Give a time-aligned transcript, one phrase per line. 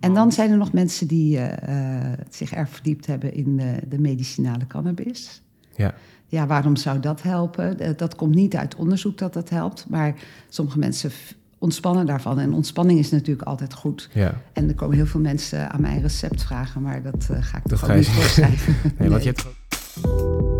[0.00, 3.78] En dan zijn er nog mensen die eh, eh, zich erg verdiept hebben in de,
[3.88, 5.42] de medicinale cannabis.
[5.76, 5.94] Ja.
[6.26, 7.78] Ja, waarom zou dat helpen?
[7.78, 10.14] Eh, Dat komt niet uit onderzoek dat dat helpt, maar
[10.48, 11.10] sommige mensen
[11.58, 12.38] ontspannen daarvan.
[12.38, 14.08] En ontspanning is natuurlijk altijd goed.
[14.12, 14.34] Ja.
[14.52, 17.78] En er komen heel veel mensen aan mijn recept vragen, maar dat ga ik Dat
[17.78, 18.74] toch ga niet voorschrijven.
[18.98, 20.59] Nee, want je hebt...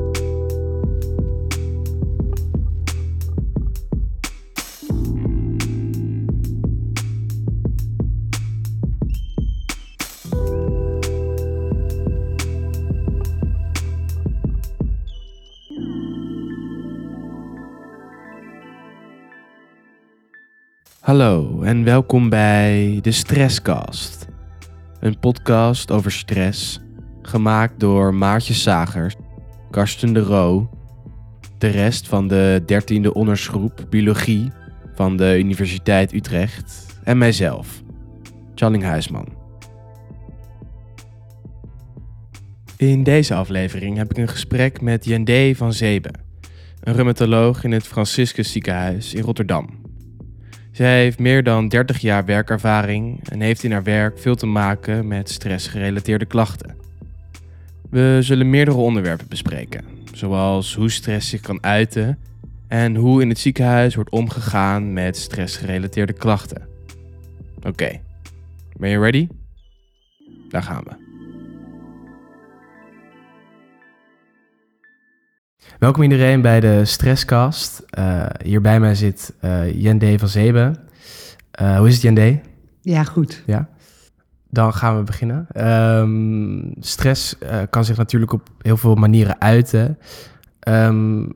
[21.10, 24.28] Hallo en welkom bij de Stresscast.
[25.00, 26.80] Een podcast over stress,
[27.22, 29.14] gemaakt door Maartje Sagers,
[29.70, 30.70] Karsten de Roo,
[31.58, 34.50] de rest van de 13e ondersgroep Biologie
[34.94, 37.82] van de Universiteit Utrecht en mijzelf,
[38.54, 39.28] Channing Huisman.
[42.76, 46.10] In deze aflevering heb ik een gesprek met Jendé van Zebe,
[46.80, 49.79] een rheumatoloog in het Franciscus ziekenhuis in Rotterdam.
[50.80, 55.08] Zij heeft meer dan 30 jaar werkervaring en heeft in haar werk veel te maken
[55.08, 56.76] met stressgerelateerde klachten.
[57.90, 62.18] We zullen meerdere onderwerpen bespreken, zoals hoe stress zich kan uiten
[62.68, 66.68] en hoe in het ziekenhuis wordt omgegaan met stressgerelateerde klachten.
[67.62, 68.00] Oké,
[68.76, 69.28] ben je ready?
[70.48, 70.99] Daar gaan we.
[75.80, 77.82] Welkom iedereen bij de Stresscast.
[77.90, 80.74] Eh, hier bij mij zit eh Jendé van Zebe.
[81.50, 82.40] Eh, hoe is het Jendé?
[82.82, 83.42] Ja, goed.
[83.46, 83.68] Ja.
[84.50, 85.46] Dan gaan we beginnen.
[85.52, 87.36] Ehm, stress
[87.70, 89.98] kan zich natuurlijk op heel veel manieren uiten.
[90.58, 91.28] Ehm,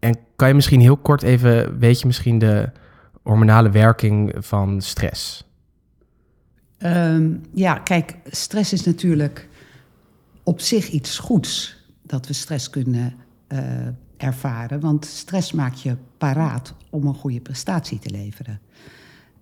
[0.00, 2.70] en kan je misschien heel kort even, weet je misschien de
[3.22, 5.50] hormonale werking van stress?
[6.78, 9.48] Ehm, ja, kijk, stress is natuurlijk
[10.42, 14.80] op zich iets goeds dat we stress kunnen eh, ervaren.
[14.80, 18.60] Want stress maakt je paraat om een goede prestatie te leveren.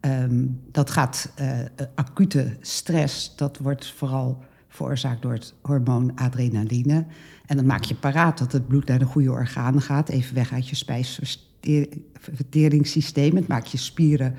[0.01, 1.59] Ehm, dat gaat, eh,
[1.95, 7.05] acute stress, dat wordt vooral veroorzaakt door het hormoon adrenaline.
[7.47, 10.53] En dan maak je paraat dat het bloed naar de goede organen gaat, even weg
[10.53, 13.37] uit je spijsverteringssysteem.
[13.37, 14.35] Het maakt je spieren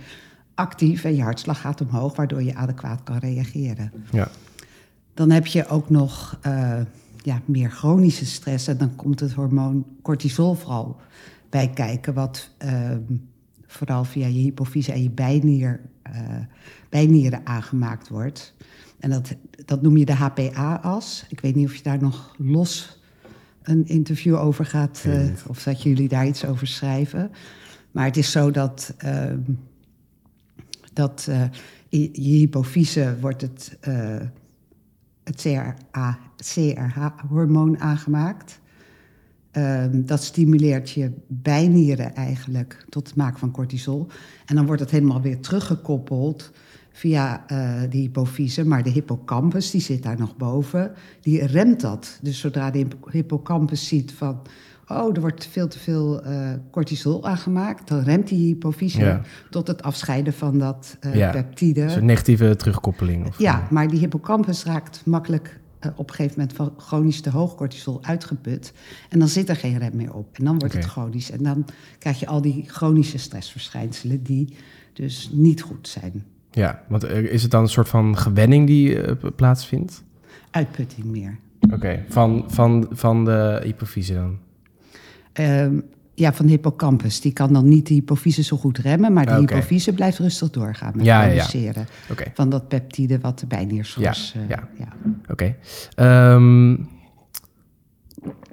[0.55, 3.91] actief en je hartslag gaat omhoog, waardoor je adequaat kan reageren.
[4.11, 4.27] Ja.
[5.13, 6.81] Dan heb je ook nog eh,
[7.25, 8.67] ja, meer chronische stress.
[8.67, 10.99] En dan komt het hormoon cortisol vooral
[11.49, 13.01] bij kijken, wat ehm,
[13.67, 16.37] vooral via je hypofyse en je bijnier, eh,
[16.89, 18.55] bijnieren aangemaakt wordt.
[18.99, 21.25] En dat, dat noem je de HPA-as.
[21.29, 22.99] Ik weet niet of je daar nog los
[23.63, 27.31] een interview over gaat, eh, of dat jullie daar iets over schrijven.
[27.91, 29.39] Maar het is zo dat, ehm,
[30.93, 31.43] dat eh,
[31.89, 33.77] je hypofyse wordt het,
[35.25, 35.47] het
[36.37, 38.59] CRH-hormoon aangemaakt.
[39.51, 44.07] Ehm, dat stimuleert je bijnieren eigenlijk tot het maken van cortisol.
[44.45, 46.51] En dan wordt het helemaal weer teruggekoppeld
[46.91, 48.65] via eh de hypofyse.
[48.65, 50.91] Maar de hippocampus, die zit daar nog boven,
[51.21, 52.19] die remt dat.
[52.21, 54.41] Dus zodra de hippo- hippocampus ziet van...
[54.87, 57.87] oh, er wordt veel te veel eh, cortisol aangemaakt...
[57.87, 59.21] dan remt die hypofyse Ja.
[59.49, 61.31] tot het afscheiden van dat eh, Ja.
[61.31, 61.81] peptide.
[61.81, 63.27] Dus een negatieve terugkoppeling.
[63.27, 67.29] Of, Ja, maar die hippocampus raakt makkelijk eh, op een gegeven moment van chronisch te
[67.29, 68.73] hoog cortisol uitgeput.
[69.09, 70.37] En dan zit er geen rem meer op.
[70.37, 71.31] En dan wordt het chronisch.
[71.31, 71.65] En dan
[71.99, 74.55] krijg je al die chronische stressverschijnselen die
[74.93, 76.23] dus niet goed zijn.
[76.51, 80.03] ja, want is het dan een soort van gewenning die plaatsvindt?
[80.51, 81.37] Uitputting meer.
[81.73, 84.37] Oké, van, van, van de hypofyse dan?
[85.35, 85.79] Ehm,
[86.13, 87.21] ja, van de hippocampus.
[87.21, 89.39] Die kan dan niet de hypofyse zo goed remmen, maar de Oké.
[89.39, 91.87] hypofyse blijft rustig doorgaan met Ja, produceren
[92.33, 94.33] van dat peptide wat de bijnierschors...
[94.33, 94.67] Ja, eh, ja.
[94.77, 94.87] ja.
[95.29, 95.55] Oké.
[95.95, 96.73] Ehm,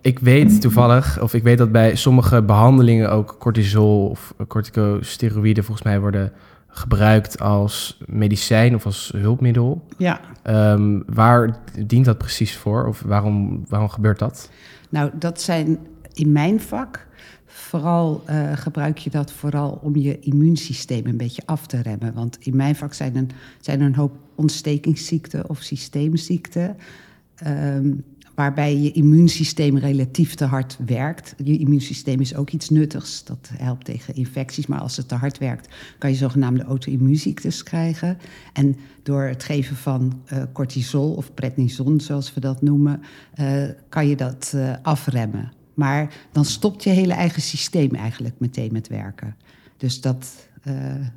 [0.01, 5.87] ik weet toevallig, of ik weet dat bij sommige behandelingen ook cortisol of corticosteroïden volgens
[5.87, 6.33] mij worden
[6.69, 9.85] gebruikt als medicijn of als hulpmiddel.
[9.99, 10.21] ja.
[10.43, 12.87] Ehm, waar dient dat precies voor?
[12.87, 14.51] Of waarom, waarom gebeurt dat?
[14.89, 15.79] Nou, dat zijn
[16.15, 17.07] in mijn vak.
[17.47, 22.15] Vooral eh, gebruik je dat vooral om je immuunsysteem een beetje af te remmen.
[22.15, 23.31] Want in mijn vak zijn,
[23.61, 26.77] zijn er een hoop ontstekingsziekten of systeemziekten.
[27.35, 27.93] ehm,
[28.35, 31.35] waarbij je immuunsysteem relatief te hard werkt.
[31.45, 33.25] Je immuunsysteem is ook iets nuttigs.
[33.25, 34.67] Dat helpt tegen infecties.
[34.67, 35.69] Maar als het te hard werkt,
[35.99, 38.19] kan je zogenaamde auto-immuunziektes krijgen.
[38.53, 43.03] En door het geven van eh, cortisol of prednison, zoals we dat noemen,
[43.35, 45.53] eh, kan je dat afremmen.
[45.75, 49.37] Maar dan stopt je hele eigen systeem eigenlijk meteen met werken.
[49.77, 50.75] Dus dat, eh,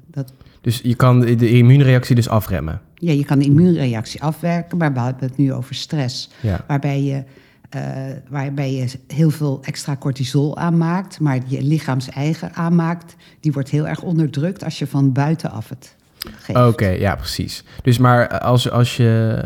[0.07, 2.81] dat, Dus je kan de immuunreactie dus afremmen.
[2.96, 6.30] ja, je kan de immuunreactie afwerken, maar we hebben het nu over stress.
[6.42, 6.63] Ja.
[6.68, 7.24] Waarbij je,
[7.69, 7.81] eh,
[8.30, 13.88] waarbij je heel veel extra cortisol aanmaakt, maar je lichaams eigen aanmaakt, die wordt heel
[13.88, 15.96] erg onderdrukt als je van buitenaf het
[16.40, 16.60] geeft.
[16.60, 17.63] Oké, ja, precies.
[17.81, 19.42] Dus maar als, als je...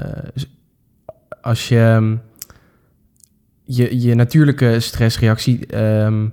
[1.42, 2.18] Als je...
[3.72, 5.66] Je, je natuurlijke stressreactie...
[5.68, 6.28] ehm,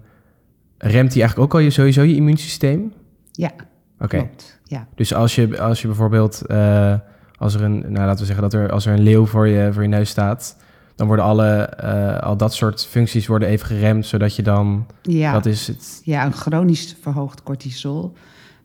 [0.79, 2.93] remt die eigenlijk ook al je, sowieso je immuunsysteem?
[3.33, 3.53] Ja,
[4.00, 4.29] Oké.
[4.65, 4.87] Ja.
[4.94, 6.94] Dus als je, als je bijvoorbeeld, eh,
[7.37, 9.73] als er een, nou laten we zeggen dat er, als er een leeuw voor je,
[9.73, 10.56] voor je neus staat,
[10.97, 15.32] dan worden alle, eh, al dat soort functies worden even geremd, zodat je dan, Ja.
[15.32, 16.00] dat is het.
[16.05, 18.12] ja, een chronisch verhoogd cortisol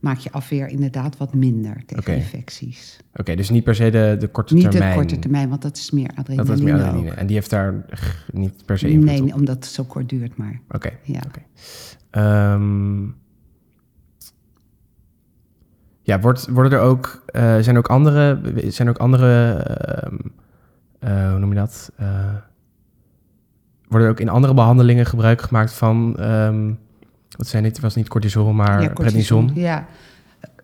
[0.02, 3.00] maakt je afweer inderdaad wat minder tegen infecties.
[3.16, 4.92] Oké, dus niet per se de, de korte Niet termijn.
[4.92, 6.44] de korte termijn, want dat is meer adrenaline.
[6.48, 7.12] Dat is meer adrenaline.
[7.12, 7.86] En die heeft daar
[8.32, 9.34] niet per se invloed Nee, op.
[9.34, 10.62] omdat het zo kort duurt maar.
[10.70, 10.90] Oké.
[11.04, 11.20] Ja.
[11.28, 11.40] Oké.
[12.10, 13.04] Ehm,
[16.02, 20.16] ja, wordt, worden er ook, eh, zijn ook andere, zijn ook andere, ehm,
[21.00, 21.92] eh, hoe noem je dat?
[21.98, 22.36] Eh,
[23.88, 26.74] worden er ook in andere behandelingen gebruik gemaakt van, ehm,
[27.38, 27.72] wat zijn dit?
[27.72, 29.52] Het was niet cortisol, maar ja, prednison.
[29.54, 29.88] Ja.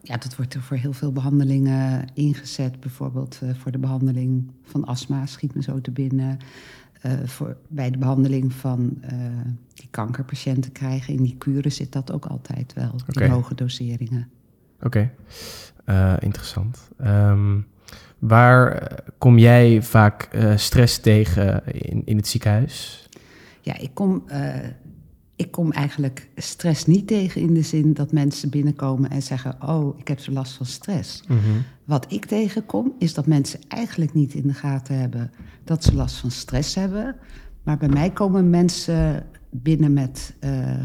[0.02, 2.80] ja, dat wordt er voor heel veel behandelingen ingezet.
[2.80, 6.38] Bijvoorbeeld eh, voor de behandeling van astma, schiet me zo te binnen.
[7.02, 9.18] Eh, voor, bij de behandeling van eh,
[9.74, 11.14] die kankerpatiënten krijgen.
[11.14, 13.28] In die kuren zit dat ook altijd wel, Oké.
[13.28, 14.30] hoge doseringen.
[14.82, 15.12] Oké,
[16.20, 16.90] interessant.
[16.98, 17.60] Ehm,
[18.20, 23.08] waar kom jij vaak stress tegen in, in het ziekenhuis?
[23.62, 24.24] Ja, ik kom,
[25.38, 30.00] ik kom eigenlijk stress niet tegen in de zin dat mensen binnenkomen en zeggen: Oh,
[30.00, 31.24] ik heb zo last van stress.
[31.84, 35.32] Wat ik tegenkom is dat mensen eigenlijk niet in de gaten hebben
[35.64, 37.16] dat ze last van stress hebben.
[37.64, 40.82] Maar bij mij komen mensen binnen met, eh,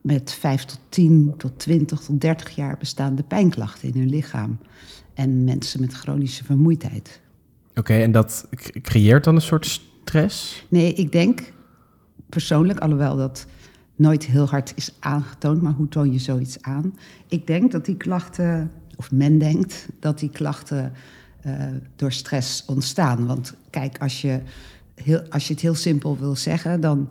[0.00, 4.58] met 5 tot 10 tot 20 tot 30 jaar bestaande pijnklachten in hun lichaam.
[5.14, 7.20] En mensen met chronische vermoeidheid.
[7.74, 8.48] Oké, en dat
[8.82, 10.66] creëert dan een soort stress?
[10.68, 11.52] Nee, ik denk
[12.32, 13.46] persoonlijk, alhoewel dat
[13.96, 16.98] nooit heel hard is aangetoond, maar hoe toon je zoiets aan?
[17.28, 20.92] Ik denk dat die klachten, of men denkt dat die klachten
[21.40, 21.54] eh,
[21.96, 23.26] door stress ontstaan.
[23.26, 24.40] Want kijk, als je,
[24.94, 27.10] heel, als je het heel simpel wil zeggen, dan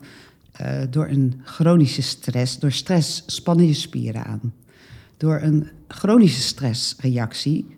[0.52, 4.52] eh, door een chronische stress, door stress spannen je spieren aan.
[5.16, 7.76] Door een chronische stressreactie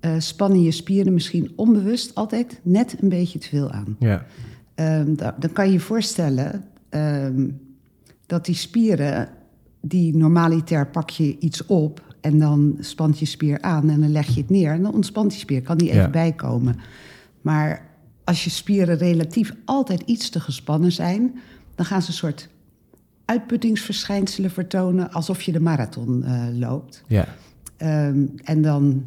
[0.00, 3.96] eh, spannen je spieren misschien onbewust altijd net een beetje te veel aan.
[3.98, 4.26] Ja.
[4.74, 7.48] Ehm, da- dan kan je je voorstellen ehm,
[8.26, 9.28] dat die spieren,
[9.80, 14.26] die normaliter pak je iets op en dan spant je spier aan en dan leg
[14.26, 16.10] je het neer en dan ontspant die spier, kan die even Ja.
[16.10, 16.76] bijkomen.
[17.40, 17.86] Maar
[18.24, 21.34] als je spieren relatief altijd iets te gespannen zijn,
[21.74, 22.48] dan gaan ze een soort
[23.24, 27.04] uitputtingsverschijnselen vertonen alsof je de marathon eh, loopt.
[27.06, 27.26] Ja.
[27.76, 29.04] Ehm, en dan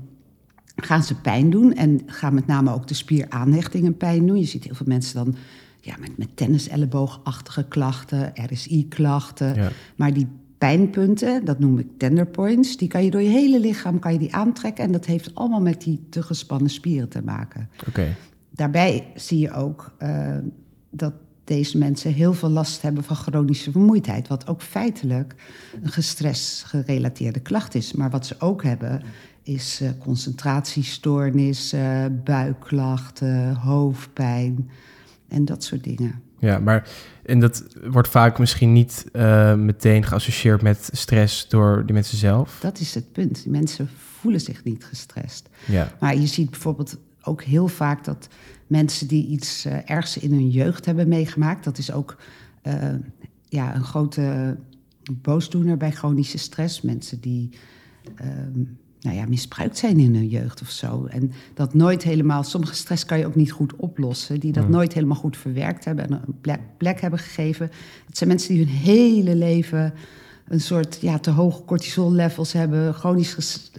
[0.75, 4.39] gaan ze pijn doen en gaan met name ook de spieraanhechtingen pijn doen.
[4.39, 5.35] Je ziet heel veel mensen dan
[5.81, 9.55] ja, met, met tenniselleboogachtige klachten, RSI-klachten.
[9.55, 9.69] Ja.
[9.95, 10.27] Maar die
[10.57, 14.19] pijnpunten, dat noem ik tender points, die kan je door je hele lichaam kan je
[14.19, 14.83] die aantrekken.
[14.83, 17.69] En dat heeft allemaal met die te gespannen spieren te maken.
[17.87, 18.15] Oké.
[18.49, 20.37] Daarbij zie je ook eh,
[20.89, 21.13] dat
[21.43, 24.27] deze mensen heel veel last hebben van chronische vermoeidheid.
[24.27, 25.35] Wat ook feitelijk
[25.81, 27.93] een gestressgerelateerde klacht is.
[27.93, 29.01] Maar wat ze ook hebben
[29.45, 34.69] is eh, concentratiestoornissen, buikklachten, hoofdpijn
[35.27, 36.21] en dat soort dingen.
[36.39, 36.87] Ja, maar
[37.25, 42.57] en dat wordt vaak misschien niet eh, meteen geassocieerd met stress door die mensen zelf.
[42.61, 43.43] Dat is het punt.
[43.43, 45.49] Die mensen voelen zich niet gestrest.
[45.67, 45.91] Ja.
[45.99, 48.27] Maar je ziet bijvoorbeeld ook heel vaak dat
[48.67, 52.17] mensen die iets eh, ergs in hun jeugd hebben meegemaakt, dat is ook
[52.61, 52.93] eh,
[53.49, 54.57] ja, een grote
[55.21, 56.81] boosdoener bij chronische stress.
[56.81, 57.49] Mensen die
[58.15, 58.63] ehm,
[59.05, 61.05] nou ja, misbruikt zijn in hun jeugd of zo.
[61.05, 64.93] En dat nooit helemaal, sommige stress kan je ook niet goed oplossen, die dat nooit
[64.93, 67.71] helemaal goed verwerkt hebben en een plek, plek hebben gegeven.
[68.05, 69.93] Het zijn mensen die hun hele leven
[70.47, 73.71] een soort ja, te hoge cortisol levels hebben, chronisch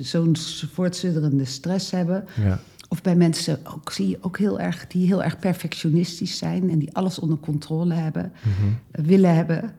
[0.00, 0.36] zo'n
[0.72, 2.24] voortschrijdende stress hebben.
[2.42, 2.60] Ja.
[2.88, 6.78] Of bij mensen ook, zie je ook heel erg, die heel erg perfectionistisch zijn en
[6.78, 9.06] die alles onder controle hebben, Mhm.
[9.06, 9.72] willen hebben.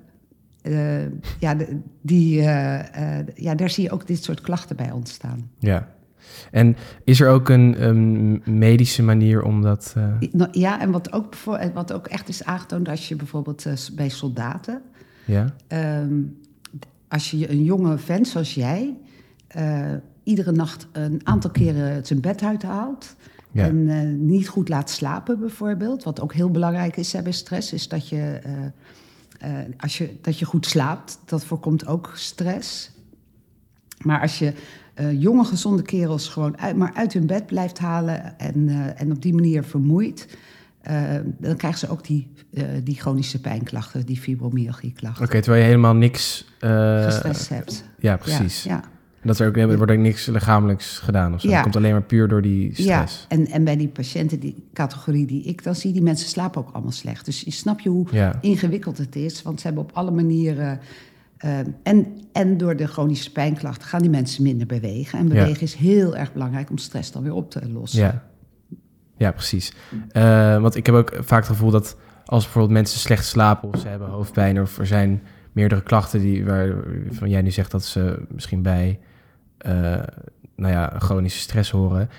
[0.65, 1.05] Eh,
[1.39, 1.55] ja,
[2.01, 5.50] die, eh, eh, ja, daar zie je ook dit soort klachten bij ontstaan.
[5.60, 5.93] Ja.
[6.51, 9.95] En is er ook een medische manier om dat...
[10.31, 11.36] Nou, Ja, en wat ook,
[11.74, 14.81] wat ook echt is aangetoond als je bijvoorbeeld bij soldaten,
[15.25, 15.53] ja?
[15.67, 16.22] ehm,
[17.07, 18.93] als je een jonge vent zoals jij
[20.24, 23.15] iedere nacht een aantal keren zijn bed uithaalt
[23.51, 23.65] Ja.
[23.65, 27.88] en niet goed laat slapen bijvoorbeeld, wat ook heel belangrijk is hè, bij stress, is
[27.88, 28.39] dat je,
[29.46, 31.20] eh, als je, dat je goed slaapt.
[31.25, 32.92] Dat voorkomt ook stress.
[33.98, 34.54] Maar als je
[34.94, 39.12] eh, jonge, gezonde kerels gewoon uit, maar uit hun bed blijft halen en, eh, en
[39.12, 40.38] op die manier vermoeit,
[41.38, 42.28] dan krijgen ze ook die,
[42.84, 45.25] die chronische pijnklachten, die fibromyalgie-klachten.
[45.25, 46.46] Oké, terwijl je helemaal niks...
[46.60, 47.84] Gestrest hebt.
[48.00, 48.64] ja, precies.
[48.64, 48.84] Ja, ja.
[49.25, 51.48] Dat er ook, er wordt ook niks lichamelijks gedaan of zo.
[51.48, 51.53] Ja.
[51.53, 53.25] Het komt alleen maar puur door die stress.
[53.29, 56.62] Ja, en, en bij die patiënten, die categorie die ik dan zie, die mensen slapen
[56.62, 57.25] ook allemaal slecht.
[57.25, 58.38] Dus je snap je hoe Ja.
[58.41, 60.79] ingewikkeld het is, want ze hebben op alle manieren.
[61.38, 65.20] eh, en, en door de chronische pijnklachten gaan die mensen minder bewegen.
[65.20, 68.00] En bewegen is heel erg belangrijk om stress dan weer op te lossen.
[68.00, 68.24] Ja,
[69.17, 69.74] ja precies.
[70.12, 73.79] Eh, want ik heb ook vaak het gevoel dat als bijvoorbeeld mensen slecht slapen of
[73.79, 78.25] ze hebben hoofdpijn of er zijn meerdere klachten die waarvan jij nu zegt dat ze
[78.29, 79.00] misschien bij
[80.55, 82.10] nou ja, chronische stress horen,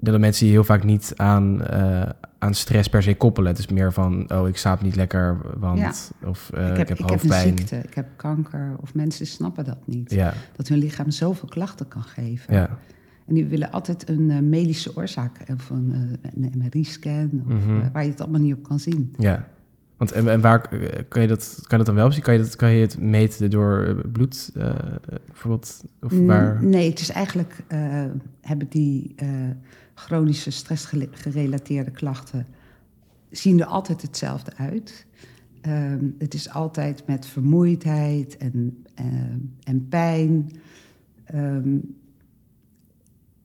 [0.00, 2.08] dat de mensen die heel vaak niet aan, eh,
[2.38, 3.50] aan stress per se koppelen.
[3.50, 6.28] Het is meer van, oh, ik slaap niet lekker, want Ja.
[6.28, 7.58] of eh, ik heb, ik heb een hoofdpijn.
[7.58, 10.10] ziekte, ik heb kanker, of mensen snappen dat niet.
[10.10, 12.54] ja, Dat hun lichaam zoveel klachten kan geven.
[12.54, 12.78] ja.
[13.26, 17.80] En die willen altijd een eh, medische oorzaak, of een, eh, een MRI-scan, of, Mhm.
[17.80, 19.14] eh, waar je het allemaal niet op kan zien.
[19.18, 19.46] Ja.
[20.02, 22.22] Want en, en waar eh, kan je dat, kan je dat dan wel zien?
[22.22, 24.74] Kan je, dat, kan je het meten door eh, bloed eh,
[25.26, 25.84] bijvoorbeeld?
[26.00, 26.64] Of waar?
[26.64, 27.56] Nee, het is eigenlijk,
[28.40, 29.28] hebben die eh,
[29.94, 32.46] chronische stressgerelateerde klachten,
[33.30, 35.06] zien er altijd hetzelfde uit.
[35.60, 38.84] Ehm, het is altijd met vermoeidheid en,
[39.64, 40.50] en pijn.
[41.24, 41.76] Ehm,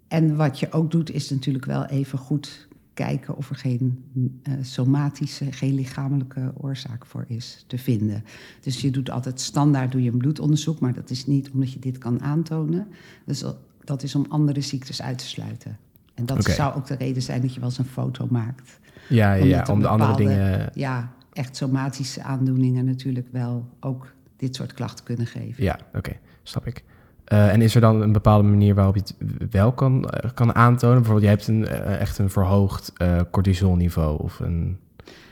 [0.07, 2.66] en wat je ook doet, is natuurlijk wel even goed
[2.97, 4.03] kijken of er geen
[4.43, 8.23] eh, somatische, geen lichamelijke oorzaak voor is te vinden.
[8.61, 11.79] Dus je doet altijd standaard doe je een bloedonderzoek, maar dat is niet omdat je
[11.79, 12.87] dit kan aantonen.
[13.25, 13.43] Dus
[13.83, 15.77] dat- is om andere ziektes uit te sluiten.
[16.13, 18.79] En dat zou ook de reden zijn dat je wel eens een foto maakt.
[19.09, 20.69] Ja, ja, ja Omdat om de andere dingen...
[20.73, 25.63] Ja, echt somatische aandoeningen natuurlijk wel ook dit soort klachten kunnen geven.
[25.63, 26.11] Ja, oké,
[26.43, 26.83] snap ik.
[27.27, 30.55] Eh, en is er dan een bepaalde manier waarop je het wel kan, eh, kan
[30.55, 30.96] aantonen?
[30.98, 32.93] Bijvoorbeeld, je hebt een, eh, echt een verhoogd
[33.31, 34.77] cortisolniveau of een...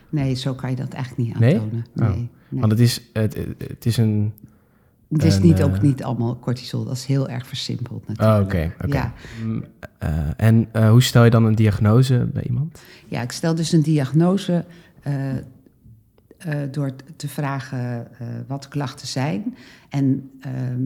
[0.10, 1.60] Nee, zo kan je dat eigenlijk niet Nee?
[1.60, 1.86] aantonen.
[1.96, 2.08] Oh.
[2.08, 2.60] Nee, nee.
[2.60, 4.34] Want het is, het, het is een...
[5.10, 8.44] Het is niet, ook niet allemaal cortisol, dat is heel erg versimpeld Oh, natuurlijk.
[8.44, 8.98] oké, oké.
[8.98, 9.14] Ja.
[9.44, 9.64] Mm,
[10.38, 12.82] en hoe stel je dan een diagnose bij iemand?
[13.08, 14.66] ja, ik stel dus een diagnose
[16.72, 18.08] door te vragen
[18.48, 19.56] wat de klachten zijn.
[19.90, 20.82] En, ehm,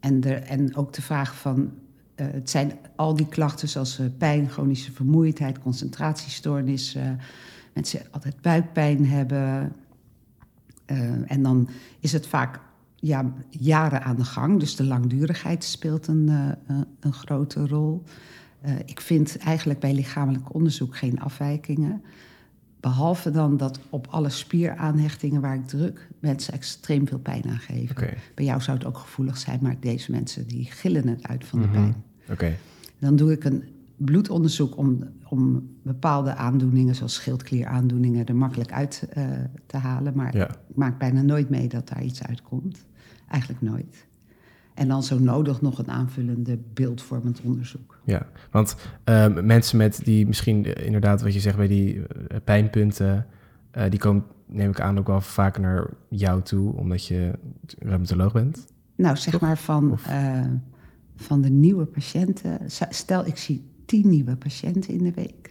[0.00, 1.70] en, en ook te vragen van,
[2.14, 7.18] eh, het zijn al die klachten zoals eh, pijn, chronische vermoeidheid, concentratiestoornissen.
[7.72, 9.72] mensen altijd buikpijn hebben.
[10.84, 11.68] Eh, en dan
[12.00, 12.60] is het vaak
[12.96, 14.60] ja, jaren aan de gang.
[14.60, 18.02] Dus de langdurigheid speelt een, eh, een- grote rol.
[18.60, 22.02] Eh, ik vind eigenlijk bij lichamelijk onderzoek geen afwijkingen.
[22.80, 27.96] Behalve dan dat op alle spieraanhechtingen waar ik druk mensen extreem veel pijn aan geven.
[28.34, 31.60] Bij jou zou het ook gevoelig zijn, maar deze mensen die gillen het uit van
[31.60, 31.74] de Mhm.
[31.76, 31.94] pijn.
[32.30, 32.56] oké.
[32.98, 33.64] Dan doe ik een
[33.96, 39.24] bloedonderzoek om, om bepaalde aandoeningen, zoals schildklieraandoeningen, er makkelijk uit eh,
[39.66, 40.12] te halen.
[40.16, 40.48] Maar Ja.
[40.48, 42.84] ik maak bijna nooit mee dat daar iets uitkomt.
[43.28, 44.06] Eigenlijk nooit.
[44.80, 47.98] En dan zo nodig nog een aanvullende beeldvormend onderzoek.
[48.04, 52.36] Ja, want ehm, mensen met die misschien eh, inderdaad wat je zegt bij die eh,
[52.44, 53.26] pijnpunten,
[53.70, 57.32] eh, die komen neem ik aan ook wel vaak naar jou toe, omdat je
[57.78, 58.66] reumatoloog bent.
[58.96, 59.40] Nou, zeg Toch?
[59.40, 59.98] maar van,
[61.16, 62.58] van de nieuwe patiënten.
[62.88, 65.50] Stel, ik zie tien nieuwe patiënten in de week.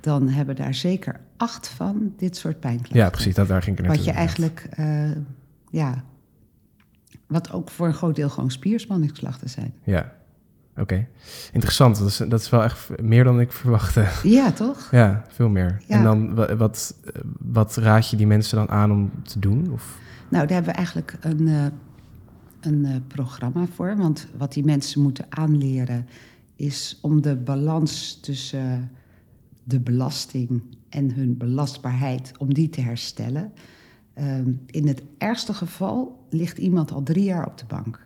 [0.00, 2.98] Dan hebben daar zeker acht van dit soort pijnklachten.
[2.98, 4.04] Ja, precies, dat, daar ging ik naartoe.
[4.04, 4.68] Wat je eigenlijk,
[5.70, 6.04] ja,
[7.30, 9.74] wat ook voor een groot deel gewoon spierspanningsklachten zijn.
[9.84, 10.12] Ja,
[10.76, 11.06] oké.
[11.52, 14.06] Interessant, dat is, dat is wel echt meer dan ik verwachtte.
[14.22, 14.88] Ja, toch?
[14.90, 15.82] ja, veel meer.
[15.86, 15.96] Ja.
[15.96, 19.72] En dan, wa- wat, eh, wat raad je die mensen dan aan om te doen?
[19.72, 19.98] Of?
[20.28, 21.64] Nou, daar hebben we eigenlijk een, eh,
[22.60, 23.96] een eh, programma voor.
[23.96, 26.06] Want wat die mensen moeten aanleren
[26.56, 28.90] is om de balans tussen
[29.64, 33.52] de belasting en hun belastbaarheid, om die te herstellen.
[34.14, 38.00] Ehm, in het ergste geval ligt iemand al drie jaar op de bank.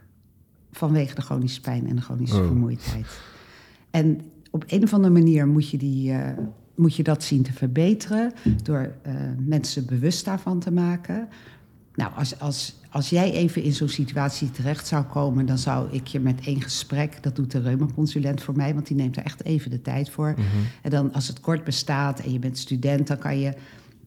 [0.72, 2.46] Vanwege de chronische pijn en de chronische Oh.
[2.46, 3.06] vermoeidheid.
[3.90, 6.38] En op een of andere manier moet je, die, eh,
[6.74, 8.32] moet je dat zien te verbeteren.
[8.62, 11.28] Door eh, mensen bewust daarvan te maken.
[11.94, 16.06] Nou, als, als, als jij even in zo'n situatie terecht zou komen, dan zou ik
[16.06, 19.44] je met één gesprek, dat doet de reumaconsulent voor mij, want die neemt er echt
[19.44, 20.30] even de tijd voor.
[20.30, 20.44] Mhm.
[20.82, 23.54] En dan als het kort bestaat en je bent student, dan kan je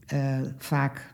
[0.08, 1.14] eh, vaak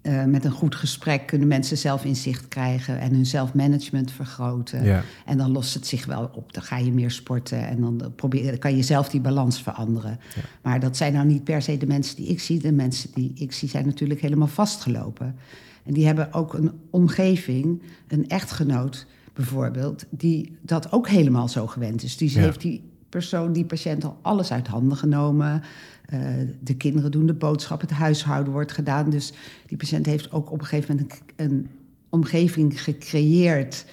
[0.00, 4.84] eh, met een goed gesprek kunnen mensen zelf inzicht krijgen en hun zelfmanagement vergroten.
[4.84, 6.52] Ja, En dan lost het zich wel op.
[6.52, 10.18] Dan ga je meer sporten en dan probeer, dan kan je zelf die balans veranderen.
[10.34, 10.42] Ja.
[10.62, 12.58] Maar dat zijn nou niet per se de mensen die ik zie.
[12.58, 15.36] De mensen die ik zie zijn natuurlijk helemaal vastgelopen.
[15.84, 22.02] En die hebben ook een omgeving, een echtgenoot, bijvoorbeeld, die dat ook helemaal zo gewend
[22.02, 22.14] is.
[22.18, 22.40] Ja.
[22.40, 25.62] heeft die persoon, die patiënt, al alles uit handen genomen.
[26.06, 26.20] Eh,
[26.60, 29.10] de kinderen doen de boodschap, het huishouden wordt gedaan.
[29.10, 29.32] Dus
[29.66, 31.68] die patiënt heeft ook op een gegeven moment een, een
[32.08, 33.84] omgeving gecreëerd.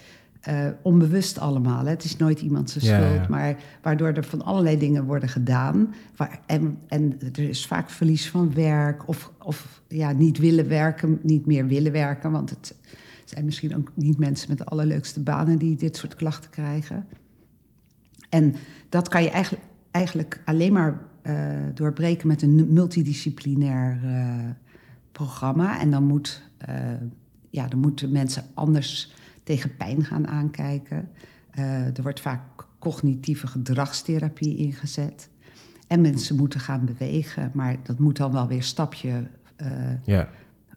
[0.41, 1.84] eh, onbewust allemaal.
[1.84, 1.89] Hè.
[1.89, 3.29] Het is nooit iemand zijn Ja, schuld, ja.
[3.29, 5.93] maar waardoor er van allerlei dingen worden gedaan.
[6.15, 11.19] Waar, en, en er is vaak verlies van werk of, of ja, niet willen werken,
[11.22, 12.31] niet meer willen werken.
[12.31, 12.75] Want het
[13.25, 17.05] zijn misschien ook niet mensen met de allerleukste banen die dit soort klachten krijgen.
[18.36, 18.56] En
[18.89, 21.36] dat kan je eigenlijk, eigenlijk alleen maar eh,
[21.74, 24.50] doorbreken met een multidisciplinair eh,
[25.12, 25.80] programma.
[25.80, 26.75] En dan, moet, eh,
[27.50, 29.13] ja, dan moeten mensen anders
[29.44, 31.10] tegen pijn gaan aankijken.
[31.96, 32.42] Er wordt vaak
[32.80, 35.30] cognitieve gedragstherapie ingezet.
[35.88, 39.27] En mensen moeten gaan bewegen, maar dat moet dan wel weer stapje,
[40.04, 40.30] Ja,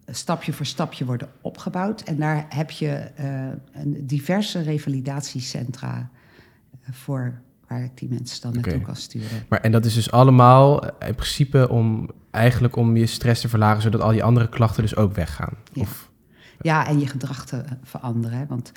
[0.06, 2.02] stapje voor stapje worden opgebouwd.
[2.02, 3.10] En daar heb je
[3.72, 6.10] een diverse revalidatiecentra
[6.90, 8.82] voor waar ik die mensen dan naartoe Oké.
[8.84, 9.44] kan sturen.
[9.48, 13.48] maar en dat is dus allemaal eh, in principe om eigenlijk om je stress te
[13.48, 15.54] verlagen, zodat al die andere klachten dus ook weggaan.
[15.72, 15.82] Ja.
[15.82, 16.10] Of,
[16.60, 18.38] Ja, en je gedrag te veranderen.
[18.38, 18.72] hè, Want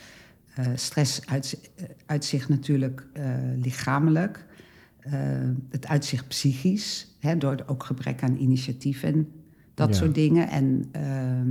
[0.56, 3.26] eh, stress uit, eh, uitzicht natuurlijk eh,
[3.62, 4.46] lichamelijk.
[5.00, 5.12] Eh,
[5.70, 9.28] het uitzicht psychisch, hè, door ook gebrek aan initiatief en
[9.74, 9.94] dat Ja.
[9.96, 10.50] soort dingen.
[10.50, 11.50] En ehm,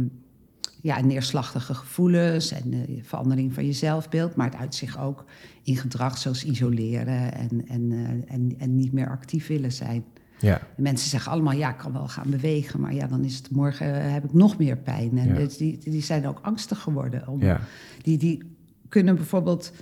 [0.82, 4.35] ja, en neerslachtige gevoelens en eh, verandering van je zelfbeeld.
[4.37, 5.25] Maar het uitzicht ook
[5.62, 10.04] in gedrag zoals isoleren en, en, eh, en, en niet meer actief willen zijn.
[10.38, 13.36] ja, De mensen zeggen allemaal, ja, ik kan wel gaan bewegen, maar ja, dan is
[13.36, 15.18] het morgen eh, heb ik nog meer pijn.
[15.18, 15.34] En Ja.
[15.34, 17.28] dus die, die zijn ook angstig geworden.
[17.28, 17.60] Om, ja,
[18.02, 18.42] die, die
[18.88, 19.72] kunnen bijvoorbeeld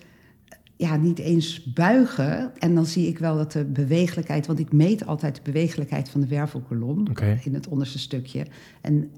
[0.77, 2.53] ja, niet eens buigen.
[2.59, 6.21] En dan zie ik wel dat de bewegelijkheid, want ik meet altijd de bewegelijkheid van
[6.21, 7.07] de wervelkolom
[7.45, 8.47] in het onderste stukje.
[8.81, 9.11] En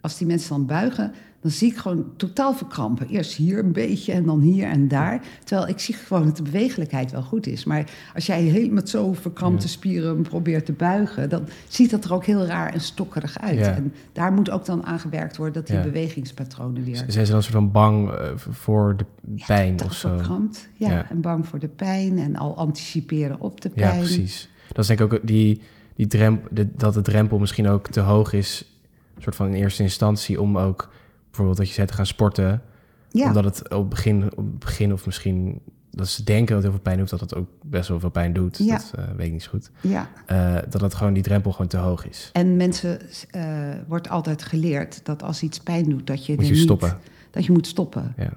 [0.00, 3.08] als die mensen dan buigen, dan zie ik gewoon totaal verkrampen.
[3.08, 5.20] Eerst hier een beetje en dan hier en daar.
[5.44, 7.64] Terwijl ik zie gewoon dat de bewegelijkheid wel goed is.
[7.64, 9.72] Maar als jij heel met zo verkrampte Ja.
[9.72, 13.58] spieren probeert te buigen, dan ziet dat er ook heel raar en stokkerig uit.
[13.58, 13.74] Ja.
[13.74, 15.82] En daar moet ook dan aan gewerkt worden dat die Ja.
[15.82, 19.04] bewegingspatronen weer zijn ze dan soort van bang eh, voor de
[19.46, 20.08] pijn totaal of zo?
[20.08, 20.68] verkrampt.
[20.74, 21.10] Ja, Ja.
[21.10, 23.98] en bang voor de pijn en al anticiperen op de Ja, pijn.
[24.00, 24.48] precies.
[24.68, 25.60] Dat is denk ik ook die,
[25.94, 28.77] die drempel, dat de drempel misschien ook te hoog is,
[29.18, 30.90] soort van in eerste instantie, om ook
[31.24, 32.62] bijvoorbeeld dat je zei te gaan sporten.
[33.10, 36.62] Ja, Omdat het op het begin, op begin of misschien dat ze denken dat het
[36.64, 38.58] heel veel pijn doet, dat het ook best wel veel pijn doet.
[38.58, 38.76] Ja.
[38.76, 39.70] Dat eh, weet ik niet zo goed.
[39.80, 40.08] ja.
[40.26, 42.30] Eh, dat het gewoon die drempel gewoon te hoog is.
[42.32, 43.00] En mensen
[43.30, 46.98] eh, wordt altijd geleerd dat als iets pijn doet, dat je, Moet je niet- stoppen.
[47.30, 48.14] dat je moet stoppen.
[48.16, 48.32] Ja.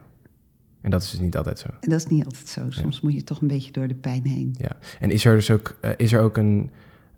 [0.81, 1.67] En dat is dus niet altijd zo.
[1.79, 2.65] En dat is niet altijd zo.
[2.69, 4.55] Soms moet je toch een beetje door de pijn heen.
[4.57, 4.71] Ja.
[4.99, 6.69] En is er dus ook, is er ook een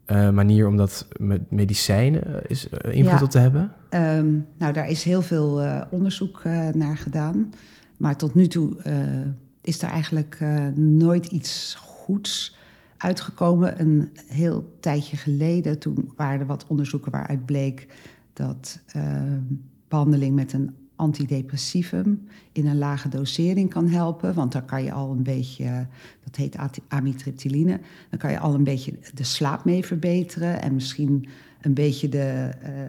[0.06, 3.26] eh, manier om dat met medicijnen eh, is, eh, invloed Ja.
[3.26, 3.72] op te hebben?
[3.90, 7.54] Ehm, nou, daar is heel veel onderzoek naar gedaan.
[7.98, 8.76] Maar tot nu toe
[9.62, 10.40] is er eigenlijk
[10.76, 12.58] nooit iets goeds
[12.98, 13.82] uitgekomen.
[13.82, 17.88] Een heel tijdje geleden, toen waren er wat onderzoeken waaruit bleek
[18.34, 19.40] dat ehm,
[19.88, 24.34] behandeling met een antidepressivum in een lage dosering kan helpen.
[24.34, 25.88] Want dan kan je al een beetje,
[26.24, 31.28] dat heet amitriptyline, dan kan je al een beetje de slaap mee verbeteren en misschien
[31.62, 32.86] een beetje de, eh,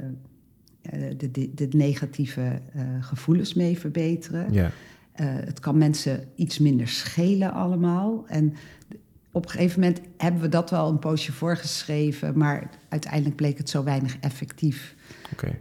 [0.83, 4.53] eh, de, de, de negatieve eh, gevoelens mee verbeteren.
[4.53, 4.71] Ja.
[5.23, 8.25] Het kan mensen iets minder schelen allemaal.
[8.27, 8.55] En
[9.35, 13.71] op een gegeven moment hebben we dat wel een poosje voorgeschreven, maar uiteindelijk bleek het
[13.71, 14.95] zo weinig effectief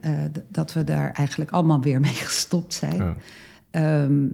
[0.01, 0.11] eh,
[0.47, 3.01] dat we daar eigenlijk allemaal weer mee gestopt zijn.
[3.01, 3.11] Oh.
[3.71, 4.27] Ehm,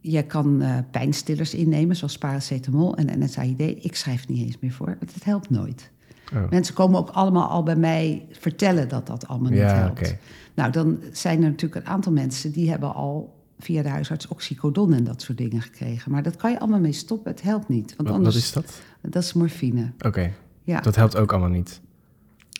[0.00, 3.60] je kan eh, pijnstillers innemen, zoals paracetamol en NSAID.
[3.60, 5.90] Ik schrijf niet eens meer voor, want het helpt nooit.
[6.34, 6.50] Oh.
[6.50, 10.14] Mensen komen ook allemaal al bij mij vertellen dat dat allemaal niet Ja, helpt.
[10.54, 14.92] Nou, dan zijn er natuurlijk een aantal mensen die hebben al via de huisarts oxycodon
[14.92, 16.10] en dat soort dingen gekregen.
[16.12, 17.94] Maar dat kan je allemaal mee stoppen, het helpt niet.
[17.96, 18.80] Want anders, wat is dat?
[19.12, 19.92] dat is morfine.
[20.06, 20.32] Oké.
[20.62, 21.80] Ja, Dat helpt ook allemaal niet.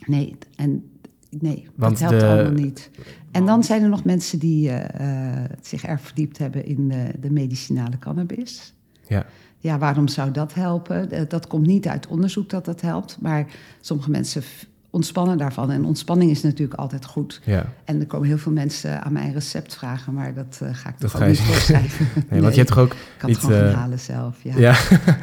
[0.07, 0.91] nee, en
[1.39, 2.91] nee, Want dat helpt de- allemaal niet.
[3.31, 7.11] En dan zijn er nog mensen die eh, eh, zich erg verdiept hebben in de,
[7.21, 8.75] de medicinale cannabis.
[9.07, 9.27] Ja.
[9.61, 11.11] Ja, waarom zou dat helpen?
[11.11, 13.47] Eh, Dat komt niet uit onderzoek dat dat helpt, maar
[13.81, 14.43] sommige mensen
[14.91, 15.71] ontspannen daarvan.
[15.71, 17.41] En ontspanning is natuurlijk altijd goed.
[17.45, 17.67] Ja.
[17.85, 20.95] En er komen heel veel mensen aan mijn recept vragen, maar dat eh, ga ik
[20.99, 22.07] Dat toch niet voorschrijven.
[22.31, 24.43] Nee, want je hebt toch ook ik kan het gewoon eh, gaan halen zelf.
[24.43, 24.57] Ja.
[24.57, 24.73] Ja.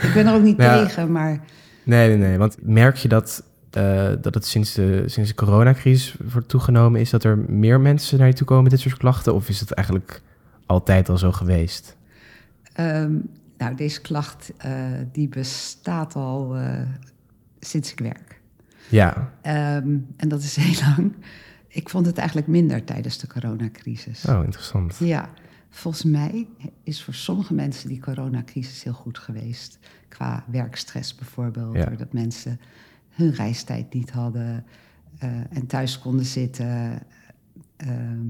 [0.01, 1.41] Ik ben er ook niet tegen, maar
[1.85, 2.37] Nee, nee, nee.
[2.37, 7.09] Want merk je dat, eh, dat het sinds de, sinds de coronacrisis wordt toegenomen is
[7.09, 9.33] dat er meer mensen naar je toe komen met dit soort klachten?
[9.33, 10.21] Of is het eigenlijk
[10.65, 11.95] altijd al zo geweest?
[12.73, 13.13] ehm,
[13.57, 14.73] nou, deze klacht eh,
[15.11, 16.81] die bestaat al eh,
[17.59, 18.34] sinds ik werk.
[18.89, 19.31] Ja.
[19.41, 21.13] Ehm, en dat is heel lang.
[21.67, 24.25] Ik vond het eigenlijk minder tijdens de coronacrisis.
[24.25, 24.95] Oh, interessant.
[24.99, 25.29] Ja,
[25.75, 26.47] Volgens mij
[26.83, 29.79] is voor sommige mensen die coronacrisis heel goed geweest.
[30.07, 31.75] Qua werkstress bijvoorbeeld.
[31.75, 31.85] Ja.
[31.85, 32.59] Doordat mensen
[33.09, 34.65] hun reistijd niet hadden
[35.17, 37.01] eh, en thuis konden zitten.
[37.77, 38.27] Ehm,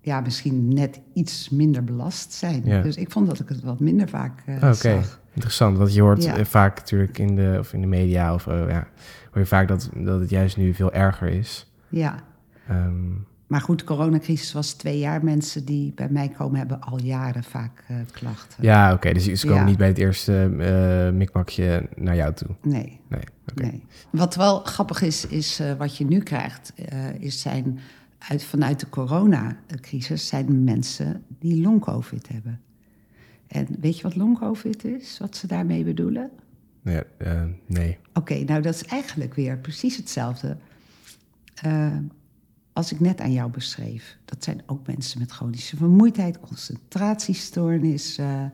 [0.00, 2.64] ja, misschien net iets minder belast zijn.
[2.64, 2.82] Ja.
[2.82, 5.20] Dus ik vond dat ik het wat minder vaak eh, zag.
[5.38, 5.78] Interessant.
[5.78, 6.36] Want je hoort Ja.
[6.36, 8.86] eh, vaak natuurlijk in de, of in de media of eh, ja,
[9.30, 11.72] hoor je vaak dat, dat het juist nu veel erger is.
[11.88, 12.26] Ja,
[12.68, 13.06] Ehm,
[13.46, 15.24] maar goed, de coronacrisis was twee jaar.
[15.24, 18.62] Mensen die bij mij komen hebben al jaren vaak eh, klachten.
[18.64, 19.12] ja, oké.
[19.12, 19.68] dus ze komen Ja.
[19.68, 22.48] niet bij het eerste eh mikmakje naar jou toe.
[22.62, 23.00] Nee,
[23.54, 23.82] Nee.
[24.10, 26.72] Wat wel grappig is, is wat je nu krijgt,
[27.18, 27.78] is zijn
[28.18, 32.60] uit, vanuit de coronacrisis zijn mensen die long-covid hebben.
[33.48, 35.18] En weet je wat long-covid is?
[35.18, 36.30] Wat ze daarmee bedoelen?
[36.82, 37.98] Nee, eh, nee.
[38.14, 40.56] Oké, nou dat is eigenlijk weer precies hetzelfde
[41.62, 41.96] eh,
[42.72, 44.16] als ik net aan jou beschreef.
[44.24, 48.50] Dat zijn ook mensen met chronische vermoeidheid, concentratiestoornis, eh, eh,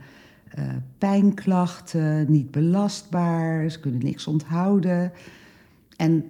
[0.99, 5.13] pijnklachten, niet belastbaar, ze kunnen niks onthouden.
[5.97, 6.25] En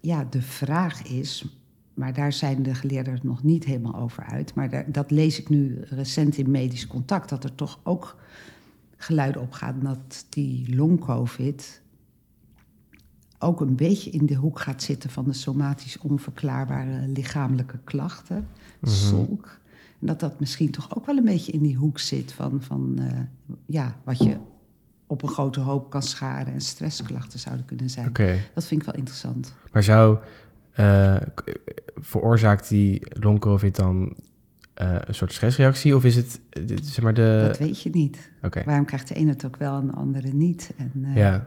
[0.00, 1.59] ja, de vraag is,
[2.00, 5.38] maar daar zijn de geleerden het nog niet helemaal over uit, maar daar, dat lees
[5.40, 8.16] ik nu recent in medisch contact, dat er toch ook
[8.96, 11.82] geluiden opgaan dat die long-covid
[13.38, 18.48] ook een beetje in de hoek gaat zitten van de somatisch onverklaarbare lichamelijke klachten,
[18.82, 19.58] solk.
[20.00, 22.98] En dat dat misschien toch ook wel een beetje in die hoek zit van, van
[22.98, 23.18] eh,
[23.66, 24.36] ja, wat je
[25.06, 28.06] op een grote hoop kan scharen en stressklachten zouden kunnen zijn.
[28.54, 29.54] Dat vind ik wel interessant.
[29.72, 30.18] Maar zou,
[30.72, 31.16] eh,
[31.96, 34.16] veroorzaakt die long covid dan
[34.74, 35.96] eh, een soort stressreactie?
[35.96, 37.44] Of is het, eh, zeg maar, de...
[37.46, 38.30] dat weet je niet.
[38.42, 40.72] Oké, Waarom krijgt de ene het ook wel en de andere niet?
[40.76, 41.46] En, ja,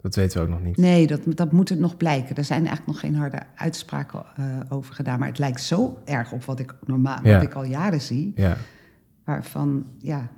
[0.00, 0.76] dat weten we ook nog niet.
[0.76, 2.36] Nee, dat, dat moet het nog blijken.
[2.36, 4.24] Er zijn eigenlijk nog geen harde uitspraken
[4.68, 5.18] over gedaan.
[5.18, 7.34] Maar het lijkt zo erg op wat ik normaal, Ja.
[7.34, 8.32] wat ik al jaren zie.
[8.34, 8.56] Ja.
[9.24, 10.28] Waarvan, ja,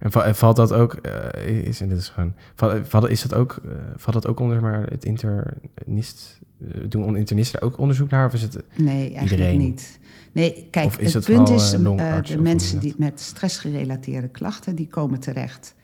[0.00, 3.22] En, va- en valt dat ook, eh, is, en dit is gewoon, val- valt, is
[3.22, 8.10] dat ook, eh, valt dat ook onder maar het internist, eh, doen internisten ook onderzoek
[8.10, 8.26] naar?
[8.26, 9.58] Of is het, nee, eigenlijk Iedereen?
[9.58, 9.98] niet.
[10.32, 14.86] Nee, kijk, Of is het het punt is, de mensen die met stressgerelateerde klachten, die
[14.88, 15.74] komen terecht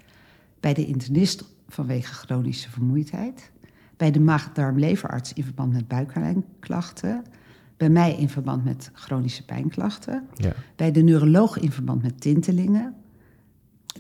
[0.61, 3.51] bij de internist vanwege chronische vermoeidheid,
[3.97, 7.25] bij de maag-darm-leverarts in verband met buikpijnklachten,
[7.77, 12.95] bij mij in verband met chronische pijnklachten, ja, bij de neuroloog in verband met tintelingen.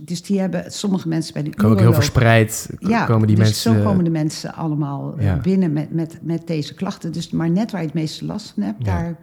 [0.00, 3.44] Dus die hebben sommige mensen bij de komen ook heel verspreid, Ja, komen die dus
[3.44, 3.74] mensen...
[3.76, 5.37] zo komen de mensen allemaal eh, Ja.
[5.40, 7.12] binnen met, met, met deze klachten.
[7.12, 8.85] Dus maar net waar je het meeste last van hebt, Ja.
[8.85, 9.16] daar, Maar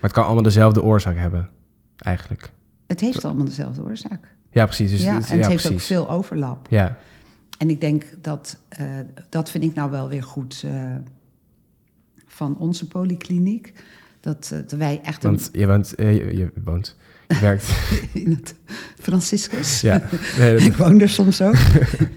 [0.00, 1.48] het kan allemaal dezelfde oorzaak hebben,
[1.96, 2.50] eigenlijk.
[2.86, 4.34] het heeft allemaal dezelfde oorzaak.
[4.50, 4.90] Ja, precies.
[4.90, 5.86] Dus, ja, het- en het heeft ook precies.
[5.86, 6.66] veel overlap.
[6.70, 6.96] Ja,
[7.58, 8.84] En ik denk dat, eh,
[9.28, 10.94] dat vind ik nou wel weer goed eh,
[12.26, 13.72] van onze polykliniek.
[14.20, 16.96] Dat, eh, dat wij echt een, want je woont, eh, je, je woont,
[17.40, 17.68] werkt.
[18.12, 18.54] in het
[18.98, 19.80] Franciscus.
[19.80, 20.02] ja,
[20.38, 21.54] nee, dat- Ik woon er soms ook.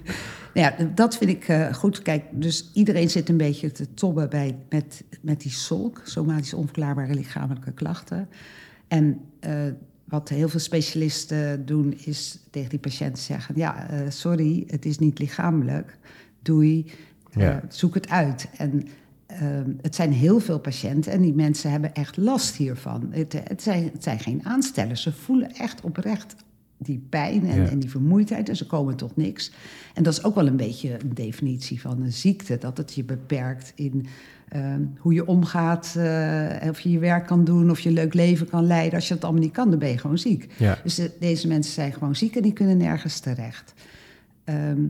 [0.54, 2.02] nou ja, dat vind ik eh, goed.
[2.02, 7.13] Kijk, dus iedereen zit een beetje te tobben bij, met, met die solk, somatisch onverklaarbare
[7.13, 8.30] lichamelijke klachten.
[8.88, 9.52] En eh,
[10.04, 14.97] wat heel veel specialisten doen, is tegen die patiënt zeggen: Ja, eh, sorry, het is
[14.97, 15.97] niet lichamelijk.
[16.41, 16.91] Doei,
[17.36, 17.62] Ja.
[17.69, 18.47] zoek het uit.
[18.58, 18.88] En
[19.39, 23.08] ehm, het zijn heel veel patiënten en die mensen hebben echt last hiervan.
[23.10, 25.02] Het, het, zijn, het zijn geen aanstellers.
[25.02, 26.36] Ze voelen echt oprecht
[26.78, 27.67] die pijn en, Ja.
[27.69, 29.52] en die vermoeidheid en ze komen tot niks.
[29.93, 32.58] En dat is ook wel een beetje een definitie van een ziekte.
[32.58, 34.06] Dat het je beperkt in
[34.50, 38.13] ehm, hoe je omgaat, eh, of je je werk kan doen, of je een leuk
[38.13, 38.93] leven kan leiden.
[38.93, 40.48] Als je dat allemaal niet kan, dan ben je gewoon ziek.
[40.58, 40.78] ja.
[40.84, 43.74] Dus de- deze mensen zijn gewoon ziek en die kunnen nergens terecht.
[44.43, 44.82] Ehm,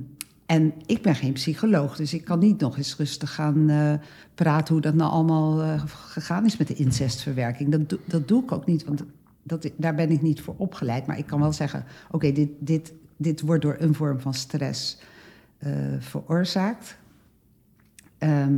[0.54, 3.94] en ik ben geen psycholoog, dus ik kan niet nog eens rustig gaan eh,
[4.36, 7.72] praten hoe dat nou allemaal eh, gegaan is met de incestverwerking.
[7.72, 9.04] Dat, dat doe ik ook niet, want
[9.44, 11.06] dat, daar ben ik niet voor opgeleid.
[11.06, 14.98] Maar ik kan wel zeggen, oké, dit, dit, dit wordt door een vorm van stress
[15.58, 16.98] eh, veroorzaakt.
[18.18, 18.58] Ehm,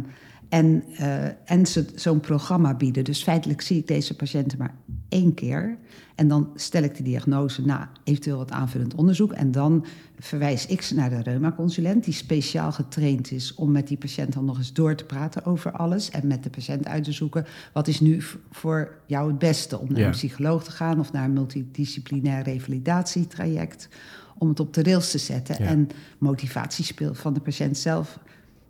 [0.56, 3.04] en eh, en ze zo'n programma bieden.
[3.04, 4.76] Dus feitelijk zie ik deze patiënten maar
[5.10, 5.78] één keer.
[6.15, 9.32] En dan stel ik de diagnose na eventueel wat aanvullend onderzoek.
[9.32, 9.86] En dan
[10.20, 12.04] verwijs ik ze naar de reumaconsulent...
[12.04, 15.72] die speciaal getraind is om met die patiënt dan nog eens door te praten over
[15.72, 16.10] alles...
[16.10, 17.46] en met de patiënt uit te zoeken...
[17.74, 20.06] wat is nu voor jou het beste om naar Ja.
[20.06, 21.00] een psycholoog te gaan...
[21.00, 23.89] of naar een multidisciplinair revalidatietraject...
[24.38, 25.63] om het op de rails te zetten.
[25.63, 25.70] Ja.
[25.70, 28.20] En motivatie speelt van de patiënt zelf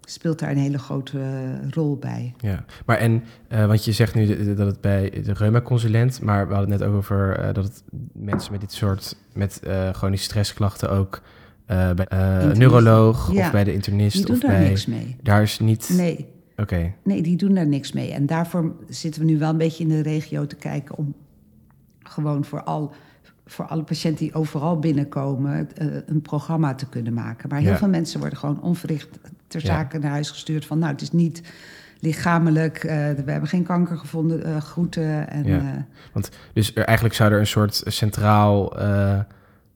[0.05, 2.33] speelt daar een hele grote eh, rol bij.
[2.37, 6.53] Ja, maar en, eh, want je zegt nu dat het bij de reumaconsulent, maar we
[6.53, 10.89] hadden het net ook over eh, dat het mensen met dit soort, met chronische stressklachten
[10.89, 11.21] ook
[11.65, 12.07] bij
[12.53, 13.45] neuroloog Ja.
[13.45, 14.67] of bij de internist Die doen of daar bij...
[14.67, 15.15] niks mee.
[15.23, 15.89] Daar is niet...
[15.97, 18.11] Nee, Oké, nee, die doen daar niks mee.
[18.11, 21.13] En daarvoor zitten we nu wel een beetje in de regio te kijken om
[21.99, 22.93] gewoon voor, al,
[23.45, 25.69] voor alle patiënten die overal binnenkomen
[26.05, 27.49] een programma te kunnen maken.
[27.49, 27.77] Maar heel Ja.
[27.77, 29.19] veel mensen worden gewoon onverricht
[29.59, 31.41] ter zake naar huis gestuurd van nou, het is niet
[31.99, 35.29] lichamelijk, eh, we hebben geen kanker gevonden, eh, groeten.
[35.29, 35.83] En, Ja.
[36.13, 36.21] eh,
[36.53, 38.73] Dus er, eigenlijk zou er een soort centraal...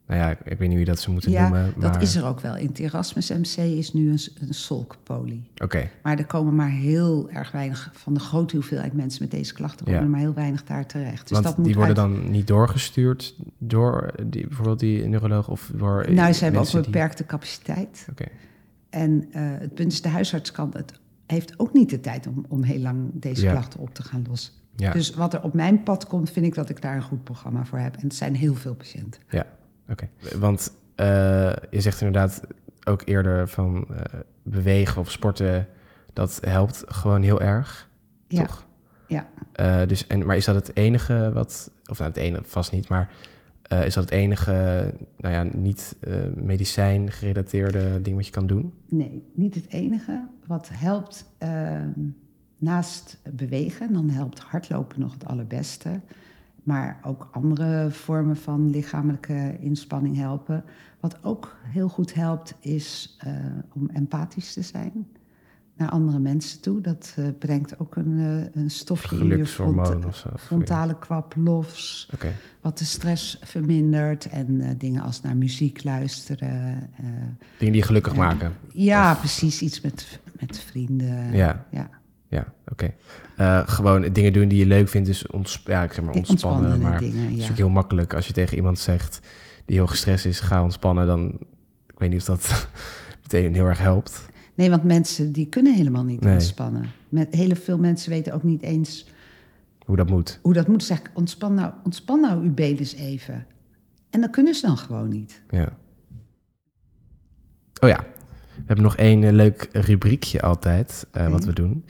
[0.08, 1.74] nou ja, ik, ik weet niet hoe je dat zou moeten ja, noemen.
[1.78, 2.56] Maar, dat is er ook wel.
[2.58, 5.50] In het Erasmus MC is nu een, een solkpolie.
[5.64, 9.54] Oké, Maar er komen maar heel erg weinig van de grote hoeveelheid mensen met deze
[9.54, 10.06] klachten komen Ja.
[10.06, 11.22] er maar heel weinig daar terecht.
[11.22, 15.48] Dus want dat moet die worden uit- dan niet doorgestuurd door die, bijvoorbeeld die neuroloog
[15.48, 18.08] of door Nou, ze hebben ook een die- beperkte capaciteit.
[18.12, 18.26] Oké,
[18.90, 20.94] En eh, het punt is, de huisarts kan het,
[21.26, 23.52] heeft ook niet de tijd om, om heel lang deze Ja.
[23.52, 24.54] klachten op te gaan lossen.
[24.76, 27.24] ja, Dus wat er op mijn pad komt, vind ik dat ik daar een goed
[27.24, 27.96] programma voor heb.
[27.96, 29.22] En het zijn heel veel patiënten.
[29.90, 30.10] oké.
[30.38, 31.06] Want eh,
[31.70, 32.42] je zegt inderdaad
[32.84, 35.68] ook eerder van eh, bewegen of sporten,
[36.14, 37.90] dat helpt gewoon heel erg,
[38.28, 38.66] Ja, toch?
[39.08, 39.28] ja.
[39.86, 43.10] Dus, en, maar is dat het enige wat, of nou het enige vast niet, maar
[43.70, 44.52] eh, is dat het enige,
[45.18, 48.74] nou ja, niet eh, medicijn gerelateerde ding wat je kan doen?
[48.88, 50.28] Nee, niet het enige.
[50.48, 51.90] Wat helpt ehm,
[52.58, 56.02] naast bewegen, dan helpt hardlopen nog het allerbeste.
[56.64, 60.64] Maar ook andere vormen van lichamelijke inspanning helpen.
[61.00, 63.34] Wat ook heel goed helpt, is eh,
[63.74, 65.08] om empathisch te zijn
[65.80, 66.82] naar andere mensen toe.
[66.82, 68.20] Dat eh, brengt ook een,
[68.54, 70.30] eh, een stofje in je front- of zo?
[70.38, 72.10] frontale kwap los.
[72.62, 74.26] Wat de stress vermindert.
[74.26, 76.90] En eh, dingen als naar muziek luisteren.
[76.98, 78.54] dingen die je gelukkig maken.
[78.74, 79.62] ja, Of- precies.
[79.62, 81.32] Iets met, met vrienden.
[81.36, 81.66] Ja.
[81.72, 81.90] ja.
[82.28, 82.94] Ja, oké.
[83.36, 86.82] Eh, gewoon dingen doen die je leuk vindt, dus ontsp ja, ik zeg maar ontspannen.
[86.82, 89.20] Maar dingen, het is ook heel makkelijk als je tegen iemand zegt
[89.66, 91.38] die heel gestrest is, ga ontspannen, dan
[91.88, 92.68] ik weet niet of dat
[93.24, 94.26] meteen heel erg helpt.
[94.60, 96.34] Nee, want mensen die kunnen helemaal niet Nee.
[96.34, 96.86] ontspannen.
[97.10, 99.06] Met, hele veel mensen weten ook niet eens
[99.86, 100.40] Hoe dat moet.
[100.42, 100.84] hoe dat moet.
[100.84, 103.46] Zeg ontspan nou, ontspan nou uw been eens even.
[104.10, 105.42] En dat kunnen ze dan gewoon niet.
[105.50, 105.78] Ja.
[107.82, 108.06] Oh ja,
[108.56, 111.46] we hebben nog één eh, leuk rubriekje altijd, eh, wat Oké.
[111.46, 111.86] we doen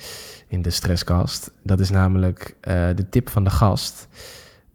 [0.47, 1.51] in de Stresscast.
[1.63, 4.07] Dat is namelijk eh, de tip van de gast.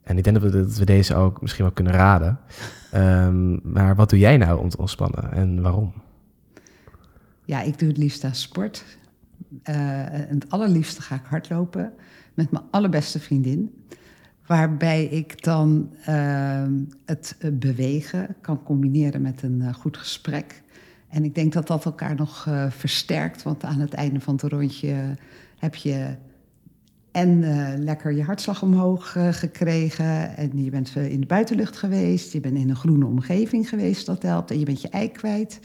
[0.02, 2.38] En ik denk dat we, dat we deze ook misschien wel kunnen raden.
[2.90, 5.92] Ehm, maar wat doe jij nou om te ontspannen en waarom?
[7.44, 8.84] Ja, ik doe het liefst aan sport.
[9.62, 11.92] Eh, en het allerliefste ga ik hardlopen
[12.34, 13.84] met mijn allerbeste vriendin.
[14.46, 16.64] Waarbij ik dan eh,
[17.04, 20.62] het eh, bewegen kan combineren met een goed gesprek.
[21.08, 23.42] En ik denk dat dat elkaar nog versterkt.
[23.42, 25.16] Want aan het einde van het rondje
[25.58, 26.14] heb je
[27.10, 27.44] en
[27.84, 30.36] lekker je hartslag omhoog gekregen.
[30.36, 32.32] En je bent in de buitenlucht geweest.
[32.32, 34.50] Je bent in een groene omgeving geweest, dat helpt.
[34.50, 35.60] En je bent je ei kwijt.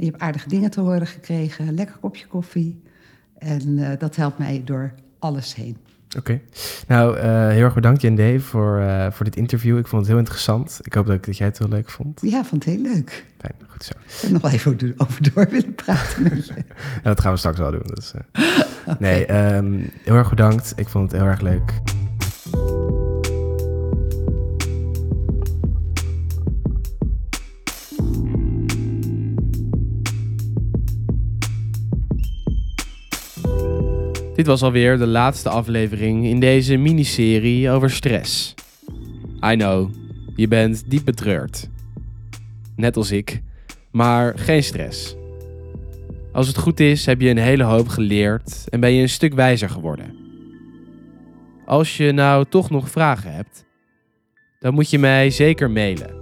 [0.00, 1.74] Je hebt aardige dingen te horen gekregen.
[1.74, 2.82] Lekker kopje koffie.
[3.38, 5.76] En eh, dat helpt mij door alles heen.
[6.18, 6.40] Oké.
[6.88, 9.78] Nou, eh, heel erg bedankt Jende voor, eh, voor dit interview.
[9.78, 10.78] Ik vond het heel interessant.
[10.82, 12.20] Ik hoop dat, dat jij het heel leuk vond.
[12.22, 13.26] Ja, vond het heel leuk.
[13.38, 13.92] Fijn, goed zo.
[13.98, 16.54] Ik heb nog wel even over- door willen praten met je.
[17.02, 17.82] Dat gaan we straks wel doen.
[17.94, 18.12] Dus.
[18.98, 20.72] Nee, ehm, heel erg bedankt.
[20.76, 21.72] Ik vond het heel erg leuk.
[34.40, 38.54] Dit was alweer de laatste aflevering in deze miniserie over stress.
[39.44, 39.90] I know,
[40.34, 41.68] je bent diep betreurd.
[42.76, 43.42] Net als ik,
[43.90, 45.16] maar geen stress.
[46.32, 49.34] Als het goed is, heb je een hele hoop geleerd en ben je een stuk
[49.34, 50.14] wijzer geworden.
[51.66, 53.64] Als je nou toch nog vragen hebt,
[54.60, 56.14] dan moet je mij zeker mailen.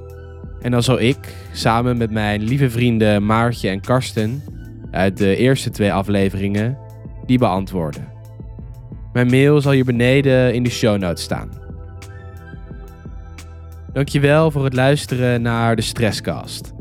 [0.60, 4.42] En dan zal ik, samen met mijn lieve vrienden Maartje en Karsten,
[4.90, 6.86] uit de eerste twee afleveringen,
[7.28, 8.08] die beantwoorden.
[9.12, 11.50] Mijn mail zal hier beneden in de show notes staan.
[13.92, 16.72] Dankjewel voor het luisteren naar de Stresscast.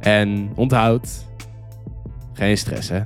[0.00, 1.26] En onthoud,
[2.32, 3.00] geen stress hè.